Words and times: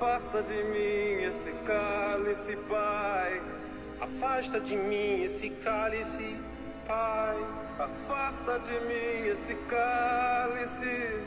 Afasta 0.00 0.42
de 0.42 0.64
mim 0.64 1.24
esse 1.24 1.52
cálice, 1.66 2.56
Pai. 2.66 3.42
Afasta 4.00 4.58
de 4.58 4.74
mim 4.74 5.24
esse 5.24 5.50
cálice, 5.62 6.36
Pai. 6.86 7.36
Afasta 7.78 8.58
de 8.60 8.80
mim 8.80 9.28
esse 9.28 9.54
cálice 9.68 11.20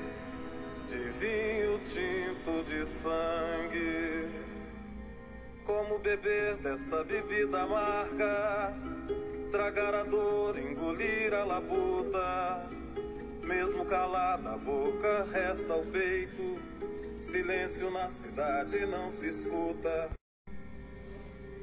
de 0.90 1.10
vinho 1.20 1.80
tinto 1.86 2.64
de 2.64 2.84
sangue. 2.88 4.32
Como 5.64 6.00
beber 6.00 6.58
dessa 6.58 7.04
bebida 7.04 7.62
amarga, 7.62 8.74
tragar 9.52 9.94
a 9.94 10.04
dor, 10.04 10.58
engolir 10.58 11.32
a 11.32 11.44
labuta. 11.44 12.68
Mesmo 13.44 13.86
calada 13.86 14.54
a 14.54 14.58
boca, 14.58 15.28
resta 15.32 15.76
o 15.76 15.86
peito. 15.86 16.93
Silêncio 17.24 17.90
na 17.90 18.10
cidade 18.10 18.86
não 18.86 19.10
se 19.10 19.28
escuta. 19.28 20.12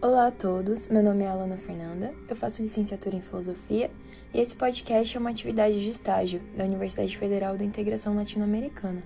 Olá 0.01 0.29
a 0.29 0.31
todos, 0.31 0.87
meu 0.87 1.03
nome 1.03 1.25
é 1.25 1.29
Alana 1.29 1.59
Fernanda, 1.59 2.15
eu 2.27 2.35
faço 2.35 2.63
licenciatura 2.63 3.17
em 3.17 3.21
Filosofia 3.21 3.91
e 4.33 4.41
esse 4.41 4.57
podcast 4.57 5.15
é 5.15 5.21
uma 5.21 5.29
atividade 5.29 5.79
de 5.79 5.91
estágio 5.91 6.41
da 6.57 6.65
Universidade 6.65 7.17
Federal 7.17 7.59
da 7.59 7.65
Integração 7.65 8.17
Latino-Americana. 8.17 9.03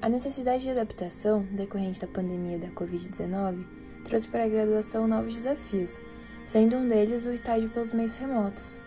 A 0.00 0.08
necessidade 0.08 0.62
de 0.62 0.70
adaptação 0.70 1.42
decorrente 1.50 2.00
da 2.00 2.06
pandemia 2.06 2.56
da 2.56 2.68
Covid-19 2.68 3.66
trouxe 4.04 4.28
para 4.28 4.44
a 4.44 4.48
graduação 4.48 5.08
novos 5.08 5.34
desafios, 5.34 6.00
sendo 6.44 6.76
um 6.76 6.88
deles 6.88 7.26
o 7.26 7.32
estágio 7.32 7.68
pelos 7.70 7.92
meios 7.92 8.14
remotos. 8.14 8.80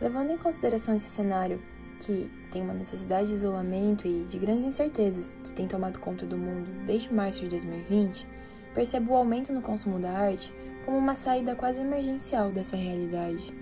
Levando 0.00 0.30
em 0.30 0.38
consideração 0.38 0.94
esse 0.96 1.10
cenário, 1.10 1.62
que 2.00 2.39
tem 2.50 2.62
uma 2.62 2.74
necessidade 2.74 3.28
de 3.28 3.34
isolamento 3.34 4.06
e 4.06 4.24
de 4.24 4.38
grandes 4.38 4.64
incertezas 4.64 5.36
que 5.42 5.52
tem 5.52 5.66
tomado 5.66 5.98
conta 5.98 6.26
do 6.26 6.36
mundo 6.36 6.68
desde 6.86 7.12
março 7.12 7.40
de 7.40 7.48
2020, 7.48 8.26
percebo 8.74 9.12
o 9.12 9.16
aumento 9.16 9.52
no 9.52 9.62
consumo 9.62 9.98
da 9.98 10.10
arte 10.10 10.52
como 10.84 10.98
uma 10.98 11.14
saída 11.14 11.54
quase 11.54 11.80
emergencial 11.80 12.50
dessa 12.50 12.76
realidade. 12.76 13.54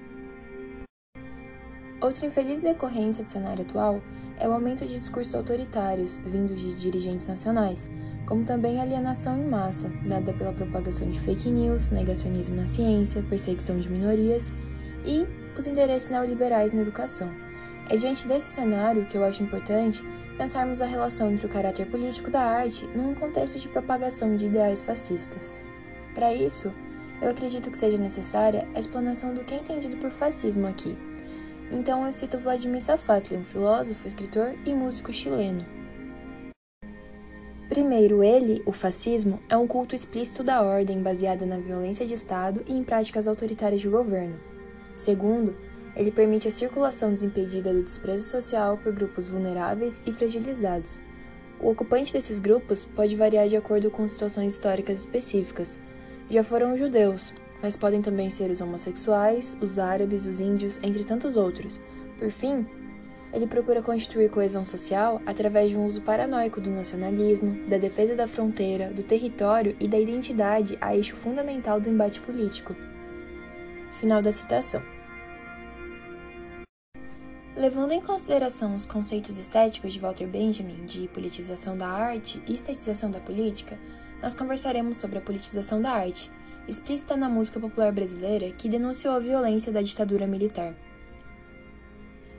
Outra 2.01 2.27
infeliz 2.27 2.61
decorrência 2.61 3.25
do 3.25 3.31
cenário 3.31 3.63
atual 3.63 4.01
é 4.39 4.49
o 4.49 4.53
aumento 4.53 4.87
de 4.87 4.95
discursos 4.95 5.35
autoritários 5.35 6.21
vindos 6.21 6.61
de 6.61 6.75
dirigentes 6.75 7.27
nacionais, 7.27 7.89
como 8.25 8.45
também 8.45 8.79
a 8.79 8.83
alienação 8.83 9.39
em 9.39 9.49
massa, 9.49 9.91
dada 10.07 10.33
pela 10.33 10.53
propagação 10.53 11.11
de 11.11 11.19
fake 11.21 11.51
news, 11.51 11.91
negacionismo 11.91 12.57
na 12.57 12.67
ciência, 12.67 13.23
perseguição 13.23 13.81
de 13.81 13.89
minorias 13.89 14.53
e 15.05 15.27
os 15.59 15.67
interesses 15.67 16.09
neoliberais 16.09 16.73
na 16.73 16.83
educação. 16.83 17.48
É 17.89 17.97
diante 17.97 18.27
desse 18.27 18.53
cenário 18.53 19.07
que 19.07 19.17
eu 19.17 19.25
acho 19.25 19.43
importante 19.43 20.03
pensarmos 20.37 20.81
a 20.81 20.87
relação 20.87 21.31
entre 21.31 21.47
o 21.47 21.49
caráter 21.49 21.87
político 21.87 22.31
da 22.31 22.43
arte 22.43 22.87
num 22.89 23.15
contexto 23.15 23.59
de 23.59 23.69
propagação 23.69 24.37
de 24.37 24.47
ideais 24.47 24.81
fascistas. 24.81 25.65
Para 26.15 26.35
isso, 26.35 26.73
eu 27.21 27.31
acredito 27.31 27.71
que 27.71 27.79
seja 27.79 27.99
necessária 27.99 28.69
a 28.75 28.79
explanação 28.79 29.35
do 29.35 29.45
que 29.45 29.55
é 29.55 29.59
entendido 29.59 29.97
por 29.97 30.11
fascismo 30.11 30.67
aqui, 30.67 30.97
então 31.71 32.07
eu 32.07 32.13
cito 32.13 32.39
Vladimir 32.39 32.81
Safatli, 32.81 33.37
um 33.37 33.45
filósofo, 33.45 34.09
escritor 34.09 34.55
e 34.65 34.73
músico 34.73 35.13
chileno. 35.13 35.65
Primeiro, 37.69 38.25
ele, 38.25 38.63
o 38.65 38.73
fascismo, 38.73 39.41
é 39.49 39.57
um 39.57 39.67
culto 39.67 39.95
explícito 39.95 40.43
da 40.43 40.63
ordem 40.63 41.03
baseada 41.03 41.45
na 41.45 41.59
violência 41.59 42.07
de 42.07 42.15
Estado 42.15 42.65
e 42.67 42.73
em 42.73 42.83
práticas 42.83 43.29
autoritárias 43.29 43.83
de 43.83 43.89
governo. 43.89 44.41
Segundo, 44.95 45.55
ele 45.99 46.13
permite 46.13 46.47
a 46.47 46.51
circulação 46.53 47.11
desimpedida 47.11 47.75
do 47.75 47.83
desprezo 47.83 48.23
social 48.23 48.79
por 48.79 48.93
grupos 48.93 49.27
vulneráveis 49.27 50.01
e 50.07 50.13
fragilizados. 50.13 50.97
O 51.61 51.69
ocupante 51.69 52.13
desses 52.13 52.39
grupos 52.39 52.85
pode 52.85 53.17
variar 53.17 53.49
de 53.49 53.57
acordo 53.57 53.91
com 53.91 54.07
situações 54.07 54.55
históricas 54.55 55.01
específicas. 55.01 55.77
Já 56.31 56.45
foram 56.45 56.73
os 56.73 56.79
judeus, 56.79 57.35
mas 57.61 57.75
podem 57.75 58.01
também 58.01 58.31
ser 58.31 58.49
os 58.49 58.61
homossexuais, 58.61 59.57
os 59.61 59.77
árabes, 59.77 60.25
os 60.25 60.39
índios, 60.39 60.79
entre 60.85 61.03
tantos 61.03 61.37
outros. 61.37 61.81
Por 62.17 62.31
fim, 62.31 62.65
ele 63.33 63.49
procura 63.49 63.83
constituir 63.83 64.31
coesão 64.31 64.65
social 64.65 65.21
através 65.27 65.71
de 65.71 65.77
um 65.77 65.85
uso 65.85 66.01
paranoico 66.01 66.61
do 66.61 66.71
nacionalismo, 66.71 67.69
da 67.69 67.77
defesa 67.77 68.15
da 68.15 68.29
fronteira, 68.29 68.89
do 68.91 69.03
território 69.03 69.75
e 69.81 69.89
da 69.89 69.99
identidade 69.99 70.79
a 70.81 70.95
eixo 70.95 71.17
fundamental 71.17 71.81
do 71.81 71.91
embate 71.91 72.21
político. 72.21 72.77
Final 73.99 74.23
da 74.23 74.31
citação. 74.31 74.81
Levando 77.59 77.91
em 77.91 78.01
consideração 78.01 78.77
os 78.77 78.87
conceitos 78.87 79.37
estéticos 79.37 79.93
de 79.93 79.99
Walter 79.99 80.29
Benjamin 80.29 80.87
de 80.87 81.09
politização 81.09 81.77
da 81.77 81.89
arte 81.89 82.41
e 82.47 82.55
estetização 82.55 83.11
da 83.11 83.19
política, 83.19 83.77
nós 84.23 84.33
conversaremos 84.33 84.99
sobre 84.99 85.19
a 85.19 85.21
politização 85.21 85.83
da 85.83 85.91
arte, 85.91 86.31
explícita 86.69 87.17
na 87.17 87.29
música 87.29 87.59
popular 87.59 87.91
brasileira 87.91 88.53
que 88.53 88.69
denunciou 88.69 89.13
a 89.13 89.19
violência 89.19 89.73
da 89.73 89.83
ditadura 89.83 90.25
militar. 90.25 90.73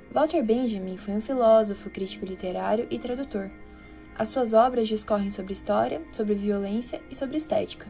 Walter 0.09 0.41
Benjamin 0.41 0.95
foi 0.95 1.13
um 1.13 1.21
filósofo, 1.21 1.89
crítico 1.89 2.25
literário 2.25 2.87
e 2.89 2.97
tradutor. 2.97 3.51
As 4.17 4.29
suas 4.29 4.53
obras 4.53 4.87
discorrem 4.87 5.31
sobre 5.31 5.51
história, 5.51 6.01
sobre 6.13 6.33
violência 6.33 7.01
e 7.11 7.15
sobre 7.15 7.35
estética. 7.35 7.87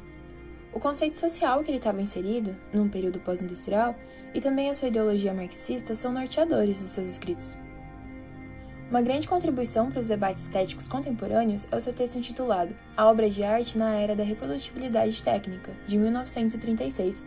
O 0.72 0.80
conceito 0.80 1.18
social 1.18 1.64
que 1.64 1.72
ele 1.72 1.78
estava 1.78 2.02
inserido, 2.02 2.56
num 2.72 2.88
período 2.88 3.20
pós-industrial, 3.20 3.96
e 4.34 4.40
também 4.40 4.70
a 4.70 4.74
sua 4.74 4.88
ideologia 4.88 5.34
marxista 5.34 5.96
são 5.96 6.12
norteadores 6.12 6.80
dos 6.80 6.90
seus 6.90 7.08
escritos. 7.08 7.56
Uma 8.90 9.02
grande 9.02 9.28
contribuição 9.28 9.92
para 9.92 10.00
os 10.00 10.08
debates 10.08 10.44
estéticos 10.44 10.88
contemporâneos 10.88 11.68
é 11.72 11.76
o 11.76 11.82
seu 11.82 11.94
texto 11.94 12.18
intitulado 12.18 12.76
A 12.98 13.08
Obra 13.08 13.30
de 13.30 13.44
Arte 13.44 13.78
na 13.78 13.92
Era 13.96 14.16
da 14.16 14.24
Reprodutibilidade 14.24 15.22
Técnica, 15.22 15.72
de 15.88 15.98
1936, 15.98 17.24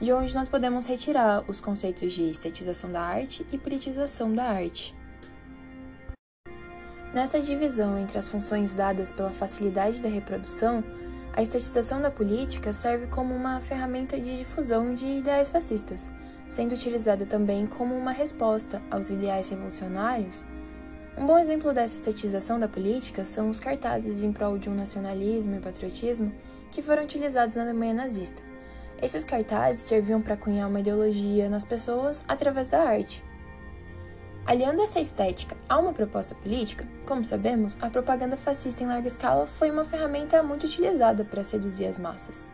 de 0.00 0.12
onde 0.12 0.34
nós 0.34 0.48
podemos 0.48 0.86
retirar 0.86 1.44
os 1.48 1.60
conceitos 1.60 2.12
de 2.12 2.30
estetização 2.30 2.92
da 2.92 3.00
arte 3.00 3.46
e 3.50 3.58
politização 3.58 4.32
da 4.32 4.44
arte. 4.44 4.94
Nessa 7.14 7.40
divisão 7.40 7.98
entre 7.98 8.18
as 8.18 8.28
funções 8.28 8.74
dadas 8.74 9.10
pela 9.10 9.30
facilidade 9.30 10.02
da 10.02 10.10
reprodução, 10.10 10.84
a 11.34 11.42
estetização 11.42 12.00
da 12.00 12.10
política 12.10 12.72
serve 12.72 13.06
como 13.06 13.34
uma 13.34 13.60
ferramenta 13.60 14.18
de 14.18 14.38
difusão 14.38 14.94
de 14.94 15.06
ideais 15.06 15.48
fascistas, 15.48 16.10
sendo 16.46 16.74
utilizada 16.74 17.26
também 17.26 17.66
como 17.66 17.94
uma 17.94 18.12
resposta 18.12 18.82
aos 18.90 19.10
ideais 19.10 19.48
revolucionários 19.48 20.44
um 21.18 21.26
bom 21.26 21.36
exemplo 21.36 21.74
dessa 21.74 21.96
estetização 21.96 22.60
da 22.60 22.68
política 22.68 23.24
são 23.24 23.50
os 23.50 23.58
cartazes 23.58 24.22
em 24.22 24.32
prol 24.32 24.56
de 24.56 24.70
um 24.70 24.74
nacionalismo 24.74 25.56
e 25.56 25.60
patriotismo 25.60 26.32
que 26.70 26.80
foram 26.80 27.02
utilizados 27.02 27.56
na 27.56 27.62
Alemanha 27.62 27.92
nazista. 27.92 28.40
Esses 29.02 29.24
cartazes 29.24 29.82
serviam 29.82 30.22
para 30.22 30.36
cunhar 30.36 30.68
uma 30.68 30.78
ideologia 30.78 31.48
nas 31.48 31.64
pessoas 31.64 32.24
através 32.28 32.68
da 32.68 32.80
arte. 32.82 33.20
Aliando 34.48 34.82
essa 34.82 34.98
estética 34.98 35.56
a 35.68 35.78
uma 35.78 35.92
proposta 35.92 36.34
política, 36.34 36.84
como 37.06 37.24
sabemos, 37.24 37.76
a 37.80 37.90
propaganda 37.90 38.36
fascista 38.36 38.82
em 38.82 38.86
larga 38.86 39.06
escala 39.06 39.46
foi 39.46 39.70
uma 39.70 39.84
ferramenta 39.84 40.42
muito 40.42 40.66
utilizada 40.66 41.24
para 41.24 41.44
seduzir 41.44 41.86
as 41.86 41.98
massas. 41.98 42.50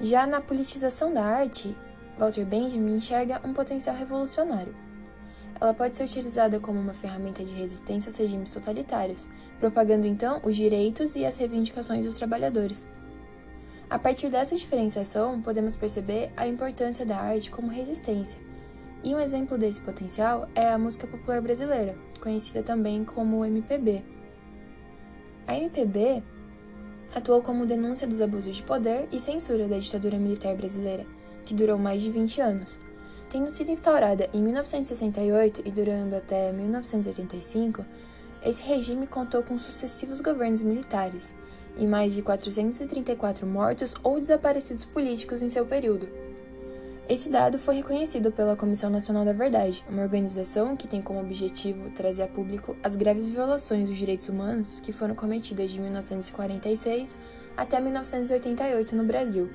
Já 0.00 0.26
na 0.26 0.40
politização 0.40 1.12
da 1.12 1.24
arte, 1.24 1.76
Walter 2.16 2.46
Benjamin 2.46 2.96
enxerga 2.96 3.42
um 3.44 3.52
potencial 3.52 3.96
revolucionário 3.96 4.74
ela 5.60 5.72
pode 5.72 5.96
ser 5.96 6.04
utilizada 6.04 6.58
como 6.58 6.78
uma 6.80 6.92
ferramenta 6.92 7.44
de 7.44 7.54
resistência 7.54 8.08
aos 8.08 8.18
regimes 8.18 8.52
totalitários, 8.52 9.26
propagando 9.60 10.06
então 10.06 10.40
os 10.42 10.56
direitos 10.56 11.14
e 11.16 11.24
as 11.24 11.36
reivindicações 11.36 12.04
dos 12.04 12.16
trabalhadores. 12.16 12.86
A 13.88 13.98
partir 13.98 14.28
dessa 14.28 14.56
diferenciação, 14.56 15.40
podemos 15.40 15.76
perceber 15.76 16.30
a 16.36 16.46
importância 16.46 17.06
da 17.06 17.16
arte 17.16 17.50
como 17.50 17.68
resistência. 17.68 18.38
E 19.04 19.14
um 19.14 19.20
exemplo 19.20 19.58
desse 19.58 19.80
potencial 19.80 20.48
é 20.54 20.70
a 20.70 20.78
música 20.78 21.06
popular 21.06 21.42
brasileira, 21.42 21.94
conhecida 22.22 22.62
também 22.62 23.04
como 23.04 23.44
MPB. 23.44 24.02
A 25.46 25.54
MPB 25.54 26.22
atuou 27.14 27.42
como 27.42 27.66
denúncia 27.66 28.06
dos 28.08 28.22
abusos 28.22 28.56
de 28.56 28.62
poder 28.62 29.06
e 29.12 29.20
censura 29.20 29.68
da 29.68 29.78
ditadura 29.78 30.16
militar 30.16 30.56
brasileira, 30.56 31.04
que 31.44 31.52
durou 31.52 31.76
mais 31.76 32.00
de 32.00 32.10
20 32.10 32.40
anos. 32.40 32.78
Tendo 33.28 33.50
sido 33.50 33.70
instaurada 33.70 34.30
em 34.32 34.42
1968 34.42 35.62
e 35.66 35.70
durando 35.70 36.16
até 36.16 36.50
1985, 36.50 37.84
esse 38.42 38.64
regime 38.64 39.06
contou 39.06 39.42
com 39.42 39.58
sucessivos 39.58 40.22
governos 40.22 40.62
militares 40.62 41.34
e 41.76 41.86
mais 41.86 42.14
de 42.14 42.22
434 42.22 43.46
mortos 43.46 43.94
ou 44.02 44.18
desaparecidos 44.18 44.86
políticos 44.86 45.42
em 45.42 45.50
seu 45.50 45.66
período. 45.66 46.08
Esse 47.06 47.28
dado 47.28 47.58
foi 47.58 47.76
reconhecido 47.76 48.32
pela 48.32 48.56
Comissão 48.56 48.88
Nacional 48.88 49.26
da 49.26 49.32
Verdade, 49.34 49.84
uma 49.90 50.02
organização 50.02 50.74
que 50.74 50.88
tem 50.88 51.02
como 51.02 51.20
objetivo 51.20 51.90
trazer 51.90 52.22
a 52.22 52.26
público 52.26 52.74
as 52.82 52.96
graves 52.96 53.28
violações 53.28 53.90
dos 53.90 53.98
direitos 53.98 54.30
humanos 54.30 54.80
que 54.80 54.90
foram 54.90 55.14
cometidas 55.14 55.70
de 55.70 55.78
1946 55.78 57.18
até 57.54 57.78
1988 57.78 58.96
no 58.96 59.04
Brasil. 59.04 59.50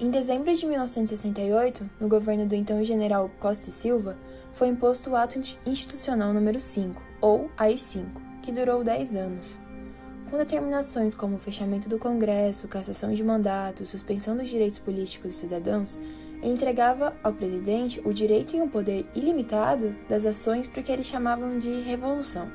Em 0.00 0.10
dezembro 0.10 0.52
de 0.52 0.66
1968, 0.66 1.88
no 2.00 2.08
governo 2.08 2.44
do 2.44 2.56
então 2.56 2.82
general 2.82 3.30
Costa 3.38 3.68
e 3.68 3.72
Silva, 3.72 4.18
foi 4.52 4.66
imposto 4.66 5.10
o 5.10 5.16
Ato 5.16 5.40
Institucional 5.64 6.32
número 6.32 6.60
5, 6.60 7.00
ou 7.20 7.48
AI-5, 7.56 8.04
que 8.42 8.50
durou 8.50 8.82
10 8.82 9.14
anos. 9.14 9.61
Com 10.32 10.38
determinações 10.38 11.14
como 11.14 11.36
o 11.36 11.38
fechamento 11.38 11.90
do 11.90 11.98
Congresso, 11.98 12.66
cassação 12.66 13.12
de 13.12 13.22
mandato, 13.22 13.84
suspensão 13.84 14.34
dos 14.34 14.48
direitos 14.48 14.78
políticos 14.78 15.32
dos 15.32 15.40
cidadãos, 15.40 15.98
entregava 16.42 17.14
ao 17.22 17.34
presidente 17.34 18.00
o 18.02 18.14
direito 18.14 18.56
e 18.56 18.60
um 18.62 18.66
poder 18.66 19.04
ilimitado 19.14 19.94
das 20.08 20.24
ações 20.24 20.66
para 20.66 20.80
o 20.80 20.82
que 20.82 20.90
eles 20.90 21.04
chamavam 21.04 21.58
de 21.58 21.82
revolução. 21.82 22.50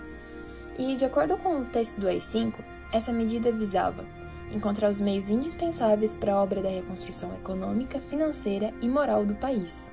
E, 0.76 0.96
de 0.96 1.06
acordo 1.06 1.38
com 1.38 1.60
o 1.60 1.66
texto 1.66 2.02
do 2.02 2.08
AI-5, 2.08 2.56
essa 2.92 3.14
medida 3.14 3.52
visava 3.52 4.04
encontrar 4.52 4.90
os 4.90 5.00
meios 5.00 5.30
indispensáveis 5.30 6.16
para 6.16 6.34
a 6.34 6.42
obra 6.42 6.64
da 6.64 6.70
reconstrução 6.70 7.32
econômica, 7.36 8.00
financeira 8.10 8.74
e 8.82 8.90
moral 8.90 9.24
do 9.24 9.36
país. 9.36 9.92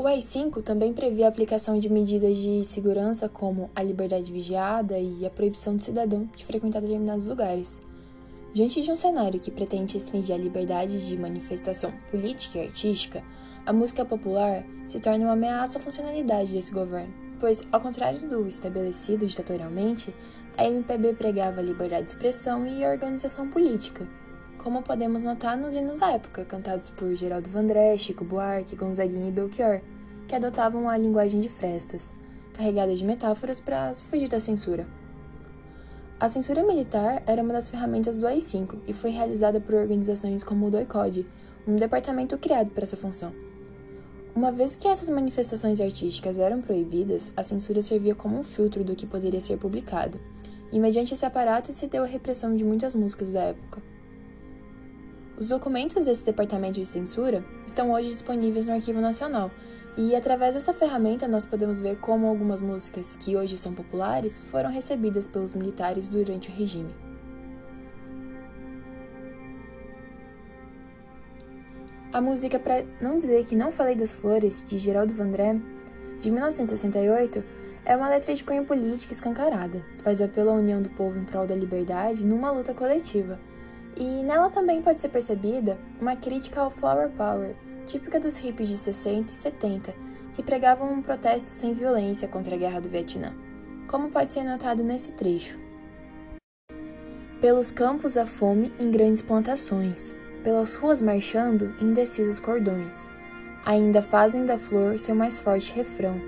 O 0.00 0.06
AI-5 0.06 0.62
também 0.62 0.94
previa 0.94 1.26
a 1.26 1.28
aplicação 1.28 1.78
de 1.78 1.90
medidas 1.90 2.34
de 2.34 2.64
segurança 2.64 3.28
como 3.28 3.68
a 3.76 3.82
liberdade 3.82 4.32
vigiada 4.32 4.98
e 4.98 5.26
a 5.26 5.30
proibição 5.30 5.76
do 5.76 5.82
cidadão 5.82 6.26
de 6.34 6.42
frequentar 6.42 6.80
determinados 6.80 7.26
lugares. 7.26 7.78
Diante 8.54 8.80
de 8.80 8.90
um 8.90 8.96
cenário 8.96 9.38
que 9.38 9.50
pretende 9.50 9.92
restringir 9.92 10.34
a 10.34 10.38
liberdade 10.38 11.06
de 11.06 11.18
manifestação 11.18 11.92
política 12.10 12.56
e 12.56 12.62
artística, 12.62 13.22
a 13.66 13.74
música 13.74 14.02
popular 14.02 14.64
se 14.86 14.98
torna 15.00 15.26
uma 15.26 15.34
ameaça 15.34 15.78
à 15.78 15.82
funcionalidade 15.82 16.50
desse 16.50 16.72
governo, 16.72 17.12
pois, 17.38 17.62
ao 17.70 17.78
contrário 17.78 18.26
do 18.26 18.48
estabelecido 18.48 19.26
ditatorialmente, 19.26 20.14
a 20.56 20.64
MPB 20.64 21.12
pregava 21.12 21.60
a 21.60 21.62
liberdade 21.62 22.04
de 22.04 22.12
expressão 22.12 22.66
e 22.66 22.82
a 22.82 22.90
organização 22.90 23.50
política, 23.50 24.08
como 24.62 24.82
podemos 24.82 25.22
notar 25.22 25.56
nos 25.56 25.74
hinos 25.74 25.98
da 25.98 26.12
época, 26.12 26.44
cantados 26.44 26.90
por 26.90 27.14
Geraldo 27.14 27.48
Vandré, 27.48 27.96
Chico 27.96 28.24
Buarque, 28.24 28.76
Gonzaguinha 28.76 29.28
e 29.28 29.32
Belchior, 29.32 29.80
que 30.28 30.34
adotavam 30.34 30.86
a 30.86 30.98
linguagem 30.98 31.40
de 31.40 31.48
frestas, 31.48 32.12
carregada 32.52 32.94
de 32.94 33.02
metáforas 33.02 33.58
para 33.58 33.94
fugir 33.94 34.28
da 34.28 34.38
censura. 34.38 34.86
A 36.20 36.28
censura 36.28 36.62
militar 36.62 37.22
era 37.26 37.42
uma 37.42 37.54
das 37.54 37.70
ferramentas 37.70 38.18
do 38.18 38.26
AI-5 38.26 38.76
e 38.86 38.92
foi 38.92 39.08
realizada 39.08 39.62
por 39.62 39.74
organizações 39.74 40.44
como 40.44 40.66
o 40.66 40.70
DOICODE, 40.70 41.26
um 41.66 41.76
departamento 41.76 42.36
criado 42.36 42.70
para 42.70 42.84
essa 42.84 42.98
função. 42.98 43.32
Uma 44.36 44.52
vez 44.52 44.76
que 44.76 44.86
essas 44.86 45.08
manifestações 45.08 45.80
artísticas 45.80 46.38
eram 46.38 46.60
proibidas, 46.60 47.32
a 47.34 47.42
censura 47.42 47.80
servia 47.80 48.14
como 48.14 48.38
um 48.38 48.44
filtro 48.44 48.84
do 48.84 48.94
que 48.94 49.06
poderia 49.06 49.40
ser 49.40 49.56
publicado, 49.56 50.20
e 50.70 50.78
mediante 50.78 51.14
esse 51.14 51.24
aparato 51.24 51.72
se 51.72 51.86
deu 51.86 52.04
a 52.04 52.06
repressão 52.06 52.54
de 52.54 52.62
muitas 52.62 52.94
músicas 52.94 53.30
da 53.30 53.40
época. 53.40 53.89
Os 55.40 55.48
documentos 55.48 56.04
desse 56.04 56.22
departamento 56.22 56.78
de 56.78 56.84
censura 56.84 57.42
estão 57.66 57.92
hoje 57.92 58.10
disponíveis 58.10 58.66
no 58.66 58.74
Arquivo 58.74 59.00
Nacional, 59.00 59.50
e 59.96 60.14
através 60.14 60.52
dessa 60.52 60.74
ferramenta 60.74 61.26
nós 61.26 61.46
podemos 61.46 61.80
ver 61.80 61.96
como 61.96 62.26
algumas 62.26 62.60
músicas 62.60 63.16
que 63.16 63.34
hoje 63.34 63.56
são 63.56 63.72
populares 63.72 64.42
foram 64.42 64.70
recebidas 64.70 65.26
pelos 65.26 65.54
militares 65.54 66.10
durante 66.10 66.50
o 66.50 66.52
regime. 66.52 66.94
A 72.12 72.20
música 72.20 72.58
Pra 72.58 72.84
Não 73.00 73.16
Dizer 73.16 73.46
Que 73.46 73.56
Não 73.56 73.72
Falei 73.72 73.94
das 73.94 74.12
Flores, 74.12 74.62
de 74.66 74.76
Geraldo 74.76 75.14
Vandré, 75.14 75.58
de 76.20 76.30
1968, 76.30 77.42
é 77.86 77.96
uma 77.96 78.10
letra 78.10 78.34
de 78.34 78.44
cunho 78.44 78.66
político 78.66 79.14
escancarada, 79.14 79.82
faz 80.02 80.20
apelo 80.20 80.50
à 80.50 80.52
união 80.52 80.82
do 80.82 80.90
povo 80.90 81.18
em 81.18 81.24
prol 81.24 81.46
da 81.46 81.54
liberdade 81.54 82.26
numa 82.26 82.50
luta 82.50 82.74
coletiva. 82.74 83.38
E 83.96 84.04
nela 84.22 84.50
também 84.50 84.80
pode 84.82 85.00
ser 85.00 85.08
percebida 85.08 85.76
uma 86.00 86.16
crítica 86.16 86.60
ao 86.60 86.70
flower 86.70 87.10
power, 87.10 87.54
típica 87.86 88.20
dos 88.20 88.38
hippies 88.38 88.68
de 88.68 88.78
60 88.78 89.32
e 89.32 89.34
70, 89.34 89.94
que 90.34 90.42
pregavam 90.42 90.92
um 90.92 91.02
protesto 91.02 91.48
sem 91.48 91.72
violência 91.72 92.28
contra 92.28 92.54
a 92.54 92.58
guerra 92.58 92.80
do 92.80 92.88
Vietnã, 92.88 93.34
como 93.88 94.10
pode 94.10 94.32
ser 94.32 94.44
notado 94.44 94.82
nesse 94.84 95.12
trecho. 95.12 95.58
Pelos 97.40 97.70
campos 97.70 98.16
a 98.16 98.26
fome 98.26 98.70
em 98.78 98.90
grandes 98.90 99.22
plantações, 99.22 100.14
pelas 100.44 100.74
ruas 100.74 101.00
marchando 101.00 101.74
indecisos 101.80 102.38
cordões, 102.38 103.06
ainda 103.64 104.02
fazem 104.02 104.44
da 104.44 104.58
flor 104.58 104.98
seu 104.98 105.14
mais 105.14 105.38
forte 105.38 105.72
refrão 105.72 106.20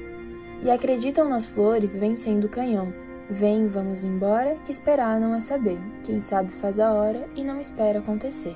e 0.62 0.70
acreditam 0.70 1.28
nas 1.28 1.46
flores 1.46 1.94
vencendo 1.94 2.44
o 2.44 2.48
canhão. 2.48 2.92
Vem, 3.32 3.66
vamos 3.66 4.04
embora, 4.04 4.56
que 4.56 4.70
esperar 4.70 5.18
não 5.18 5.34
é 5.34 5.40
saber. 5.40 5.78
Quem 6.04 6.20
sabe 6.20 6.50
faz 6.50 6.78
a 6.78 6.92
hora 6.92 7.26
e 7.34 7.42
não 7.42 7.58
espera 7.58 7.98
acontecer. 7.98 8.54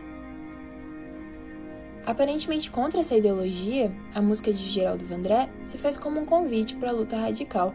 Aparentemente 2.05 2.71
contra 2.71 3.01
essa 3.01 3.17
ideologia, 3.17 3.91
a 4.15 4.21
música 4.21 4.53
de 4.53 4.63
Geraldo 4.63 5.03
Vandré 5.03 5.49
se 5.65 5.79
fez 5.79 5.97
como 5.97 6.21
um 6.21 6.27
convite 6.27 6.77
para 6.77 6.91
a 6.91 6.93
luta 6.93 7.17
radical. 7.17 7.73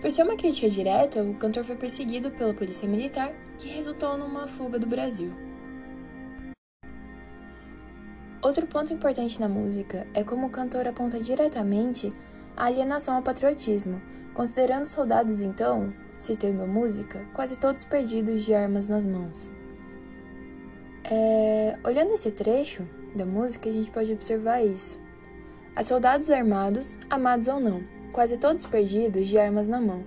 Por 0.00 0.10
ser 0.10 0.24
uma 0.24 0.34
crítica 0.34 0.68
direta, 0.68 1.22
o 1.22 1.34
cantor 1.34 1.64
foi 1.64 1.76
perseguido 1.76 2.32
pela 2.32 2.52
polícia 2.52 2.88
militar, 2.88 3.32
que 3.56 3.68
resultou 3.68 4.18
numa 4.18 4.48
fuga 4.48 4.76
do 4.76 4.88
Brasil. 4.88 5.32
Outro 8.42 8.66
ponto 8.66 8.92
importante 8.92 9.40
na 9.40 9.48
música 9.48 10.04
é 10.12 10.24
como 10.24 10.48
o 10.48 10.50
cantor 10.50 10.88
aponta 10.88 11.20
diretamente 11.20 12.12
a 12.56 12.64
alienação 12.64 13.14
ao 13.14 13.22
patriotismo, 13.22 14.02
considerando 14.34 14.84
soldados 14.84 15.40
então, 15.40 15.94
citando 16.18 16.62
a 16.62 16.66
música, 16.66 17.24
quase 17.34 17.58
todos 17.58 17.84
perdidos 17.84 18.44
de 18.44 18.54
armas 18.54 18.88
nas 18.88 19.04
mãos. 19.04 19.50
É, 21.10 21.78
olhando 21.84 22.14
esse 22.14 22.30
trecho 22.30 22.82
da 23.14 23.26
música, 23.26 23.68
a 23.68 23.72
gente 23.72 23.90
pode 23.90 24.12
observar 24.12 24.62
isso. 24.62 24.98
Há 25.76 25.82
soldados 25.82 26.30
armados, 26.30 26.96
amados 27.10 27.48
ou 27.48 27.60
não, 27.60 27.82
quase 28.12 28.38
todos 28.38 28.64
perdidos 28.64 29.28
de 29.28 29.36
armas 29.38 29.68
na 29.68 29.80
mão. 29.80 30.04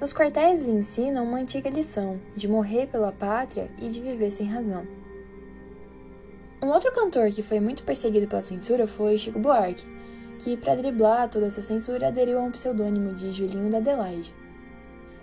Nos 0.00 0.12
quartéis 0.12 0.60
lhe 0.60 0.72
ensinam 0.72 1.24
uma 1.24 1.38
antiga 1.38 1.70
lição 1.70 2.20
de 2.36 2.48
morrer 2.48 2.88
pela 2.88 3.12
pátria 3.12 3.70
e 3.80 3.88
de 3.88 4.00
viver 4.00 4.30
sem 4.30 4.46
razão. 4.46 4.86
Um 6.60 6.68
outro 6.68 6.92
cantor 6.92 7.30
que 7.30 7.42
foi 7.42 7.60
muito 7.60 7.82
perseguido 7.82 8.26
pela 8.26 8.42
censura 8.42 8.86
foi 8.86 9.16
Chico 9.16 9.38
Buarque, 9.38 9.86
que, 10.38 10.56
para 10.56 10.74
driblar 10.74 11.28
toda 11.28 11.46
essa 11.46 11.62
censura, 11.62 12.08
aderiu 12.08 12.38
a 12.38 12.42
um 12.42 12.50
pseudônimo 12.50 13.14
de 13.14 13.32
Julinho 13.32 13.70
da 13.70 13.78
Adelaide. 13.78 14.34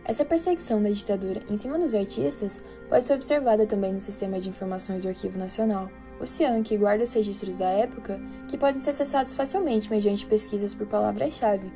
Essa 0.03 0.25
perseguição 0.25 0.81
da 0.81 0.89
ditadura 0.89 1.41
em 1.47 1.55
cima 1.55 1.77
dos 1.77 1.93
artistas 1.93 2.61
pode 2.89 3.05
ser 3.05 3.13
observada 3.13 3.65
também 3.67 3.93
no 3.93 3.99
Sistema 3.99 4.39
de 4.39 4.49
Informações 4.49 5.03
do 5.03 5.09
Arquivo 5.09 5.37
Nacional, 5.37 5.89
o 6.19 6.25
CIAN, 6.25 6.61
que 6.63 6.77
guarda 6.77 7.03
os 7.03 7.13
registros 7.13 7.57
da 7.57 7.69
época, 7.69 8.19
que 8.47 8.57
podem 8.57 8.79
ser 8.79 8.91
acessados 8.91 9.33
facilmente 9.33 9.89
mediante 9.89 10.25
pesquisas 10.25 10.73
por 10.73 10.87
palavra-chave. 10.87 11.71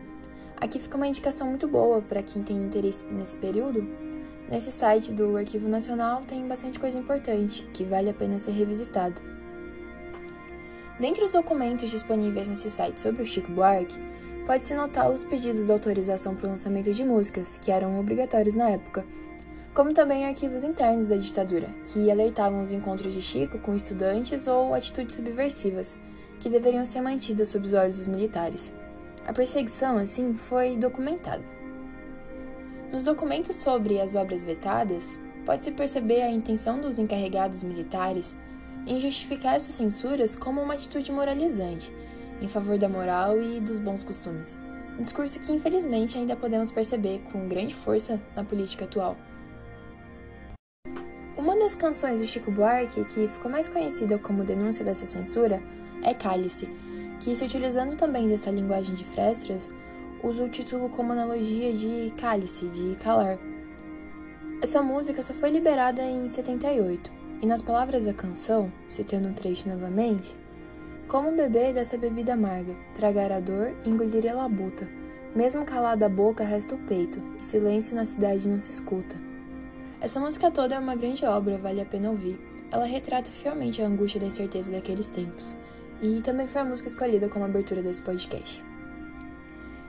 Aqui 0.58 0.80
fica 0.80 0.98
uma 0.98 1.08
indicação 1.08 1.48
muito 1.48 1.68
boa 1.68 2.02
para 2.02 2.24
quem 2.24 2.42
tem 2.42 2.58
interesse 2.58 3.06
nesse 3.06 3.38
período. 3.38 3.88
Nesse 4.50 4.72
site 4.72 5.12
do 5.12 5.36
Arquivo 5.38 5.68
Nacional 5.68 6.22
tem 6.28 6.48
bastante 6.48 6.80
coisa 6.80 6.98
importante 6.98 7.64
que 7.74 7.84
vale 7.84 8.10
a 8.10 8.14
pena 8.14 8.40
ser 8.40 8.52
revisitado. 8.52 9.22
Dentre 11.00 11.26
os 11.26 11.34
documentos 11.34 11.90
disponíveis 11.90 12.48
nesse 12.48 12.70
site 12.70 13.02
sobre 13.02 13.24
o 13.24 13.26
Chico 13.26 13.52
Buarque, 13.52 14.00
pode-se 14.46 14.76
notar 14.76 15.12
os 15.12 15.24
pedidos 15.24 15.66
de 15.66 15.72
autorização 15.72 16.36
para 16.36 16.48
o 16.48 16.52
lançamento 16.52 16.92
de 16.92 17.04
músicas, 17.04 17.58
que 17.58 17.72
eram 17.72 18.00
obrigatórios 18.00 18.56
na 18.56 18.70
época, 18.70 19.06
como 19.74 19.94
também 19.94 20.26
arquivos 20.26 20.64
internos 20.64 21.10
da 21.10 21.18
ditadura, 21.18 21.68
que 21.84 22.10
alertavam 22.10 22.62
os 22.62 22.72
encontros 22.72 23.14
de 23.14 23.22
Chico 23.22 23.60
com 23.60 23.76
estudantes 23.76 24.48
ou 24.48 24.74
atitudes 24.74 25.16
subversivas, 25.16 25.96
que 26.40 26.50
deveriam 26.50 26.86
ser 26.86 27.02
mantidas 27.02 27.50
sob 27.50 27.66
os 27.66 27.74
olhos 27.74 27.98
dos 27.98 28.08
militares. 28.08 28.74
A 29.28 29.34
perseguição, 29.34 29.98
assim, 29.98 30.36
foi 30.36 30.78
documentada. 30.78 31.44
Nos 32.92 33.04
documentos 33.04 33.56
sobre 33.56 34.00
as 34.00 34.16
obras 34.16 34.44
vetadas, 34.44 35.18
pode-se 35.46 35.72
perceber 35.72 36.22
a 36.22 36.30
intenção 36.30 36.80
dos 36.80 37.00
encarregados 37.00 37.64
militares 37.64 38.36
em 38.86 39.02
justificar 39.02 39.56
essas 39.56 39.74
censuras 39.74 40.36
como 40.36 40.62
uma 40.62 40.76
atitude 40.76 41.12
moralizante, 41.12 41.92
em 42.42 42.48
favor 42.48 42.78
da 42.78 42.90
moral 42.90 43.42
e 43.42 43.60
dos 43.60 43.80
bons 43.80 44.04
costumes. 44.04 44.60
Um 44.98 45.04
discurso 45.04 45.40
que 45.40 45.52
infelizmente 45.52 46.18
ainda 46.18 46.36
podemos 46.36 46.72
perceber 46.72 47.22
com 47.32 47.48
grande 47.48 47.76
força 47.76 48.20
na 48.36 48.44
política 48.44 48.86
atual. 48.86 49.18
Uma 51.38 51.58
das 51.58 51.76
canções 51.76 52.22
do 52.22 52.28
Chico 52.28 52.50
Buarque 52.50 53.04
que 53.06 53.28
ficou 53.28 53.52
mais 53.52 53.68
conhecida 53.68 54.18
como 54.18 54.44
denúncia 54.44 54.86
dessa 54.86 55.06
censura 55.06 55.62
é 56.02 56.14
Cálice, 56.14 56.70
que, 57.20 57.36
se 57.36 57.44
utilizando 57.44 57.96
também 57.96 58.28
dessa 58.28 58.52
linguagem 58.52 58.96
de 58.96 59.04
frestas, 59.04 59.70
usa 60.24 60.44
o 60.44 60.50
título 60.50 60.90
como 60.90 61.12
analogia 61.12 61.74
de 61.74 62.12
cálice, 62.18 62.68
de 62.68 62.96
calar. 62.98 63.38
Essa 64.62 64.82
música 64.82 65.22
só 65.22 65.34
foi 65.34 65.50
liberada 65.52 66.02
em 66.02 66.28
78 66.28 67.12
e 67.42 67.46
nas 67.46 67.62
palavras 67.62 68.06
da 68.06 68.14
canção, 68.14 68.72
citando 68.90 69.28
um 69.28 69.34
trecho 69.34 69.68
novamente, 69.68 70.36
como 71.08 71.32
beber 71.32 71.74
dessa 71.74 71.98
bebida 71.98 72.34
amarga, 72.34 72.76
tragar 72.96 73.32
a 73.32 73.40
dor 73.40 73.76
engolir 73.86 74.30
a 74.30 74.34
labuta. 74.34 74.88
Mesmo 75.36 75.66
calada 75.66 76.06
a 76.06 76.10
boca, 76.10 76.44
resta 76.44 76.76
o 76.76 76.78
peito, 76.80 77.22
e 77.40 77.44
silêncio 77.44 77.96
na 77.96 78.06
cidade 78.06 78.48
não 78.48 78.60
se 78.60 78.70
escuta. 78.70 79.16
Essa 80.02 80.20
música 80.20 80.50
toda 80.50 80.76
é 80.76 80.80
uma 80.80 80.96
grande 80.96 81.26
obra, 81.26 81.58
vale 81.58 81.82
a 81.82 81.86
pena 81.86 82.10
ouvir. 82.10 82.40
Ela 82.72 82.86
retrata 82.86 83.30
fielmente 83.30 83.82
a 83.82 83.88
angústia 83.88 84.20
da 84.20 84.28
incerteza 84.28 84.72
daqueles 84.72 85.08
tempos, 85.08 85.56
e 86.02 86.22
também 86.22 86.48
foi 86.48 86.62
a 86.62 86.66
música 86.66 86.90
escolhida 86.90 87.30
como 87.30 87.46
abertura 87.46 87.84
desse 87.84 88.02
podcast. 88.02 88.64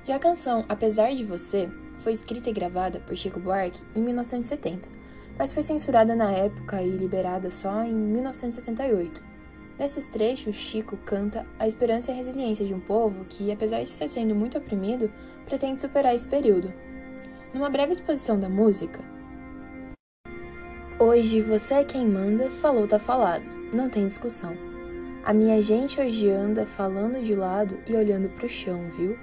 Já 0.04 0.16
a 0.16 0.20
canção 0.20 0.64
Apesar 0.68 1.14
de 1.14 1.24
Você, 1.24 1.68
foi 1.98 2.12
escrita 2.12 2.50
e 2.50 2.52
gravada 2.52 3.00
por 3.00 3.16
Chico 3.16 3.40
Buarque 3.40 3.82
em 3.94 4.02
1970, 4.02 4.88
mas 5.38 5.52
foi 5.52 5.62
censurada 5.62 6.14
na 6.14 6.30
época 6.30 6.82
e 6.82 6.90
liberada 6.90 7.50
só 7.50 7.82
em 7.84 7.94
1978. 7.94 9.35
Nesses 9.78 10.06
trechos, 10.06 10.54
Chico 10.54 10.96
canta 11.04 11.46
a 11.58 11.66
esperança 11.66 12.10
e 12.10 12.14
a 12.14 12.16
resiliência 12.16 12.64
de 12.64 12.72
um 12.72 12.80
povo 12.80 13.26
que, 13.28 13.52
apesar 13.52 13.78
de 13.78 13.84
estar 13.84 14.08
sendo 14.08 14.34
muito 14.34 14.56
oprimido, 14.56 15.12
pretende 15.44 15.80
superar 15.80 16.14
esse 16.14 16.26
período. 16.26 16.72
Numa 17.52 17.68
breve 17.68 17.92
exposição 17.92 18.40
da 18.40 18.48
música, 18.48 19.04
Hoje 20.98 21.42
você 21.42 21.74
é 21.74 21.84
quem 21.84 22.08
manda, 22.08 22.50
falou 22.52 22.88
tá 22.88 22.98
falado, 22.98 23.44
não 23.70 23.86
tem 23.86 24.06
discussão. 24.06 24.56
A 25.22 25.34
minha 25.34 25.60
gente 25.60 26.00
hoje 26.00 26.30
anda 26.30 26.64
falando 26.64 27.22
de 27.22 27.34
lado 27.34 27.76
e 27.86 27.94
olhando 27.94 28.30
pro 28.30 28.48
chão, 28.48 28.80
viu? 28.96 29.14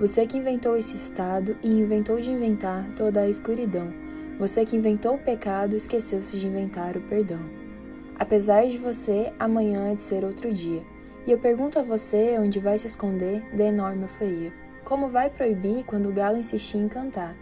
Você 0.00 0.26
que 0.26 0.36
inventou 0.36 0.76
esse 0.76 0.96
estado 0.96 1.56
e 1.62 1.68
inventou 1.68 2.20
de 2.20 2.28
inventar 2.28 2.90
toda 2.96 3.20
a 3.20 3.28
escuridão. 3.28 3.94
Você 4.36 4.66
que 4.66 4.74
inventou 4.74 5.14
o 5.14 5.18
pecado 5.18 5.76
esqueceu-se 5.76 6.36
de 6.36 6.48
inventar 6.48 6.96
o 6.96 7.00
perdão. 7.02 7.61
Apesar 8.22 8.64
de 8.64 8.78
você, 8.78 9.32
amanhã 9.36 9.90
há 9.90 9.94
de 9.94 10.00
ser 10.00 10.24
outro 10.24 10.54
dia. 10.54 10.84
E 11.26 11.32
eu 11.32 11.38
pergunto 11.38 11.80
a 11.80 11.82
você 11.82 12.38
onde 12.38 12.60
vai 12.60 12.78
se 12.78 12.86
esconder 12.86 13.42
da 13.52 13.64
enorme 13.64 14.02
euforia. 14.02 14.52
Como 14.84 15.08
vai 15.08 15.28
proibir 15.28 15.82
quando 15.84 16.08
o 16.08 16.12
galo 16.12 16.38
insistir 16.38 16.78
em 16.78 16.86
cantar? 16.86 17.34